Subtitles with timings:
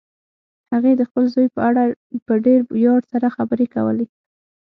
[0.73, 1.83] هغې د خپل زوی په اړه
[2.27, 4.05] په ډېر ویاړ سره خبرې کولې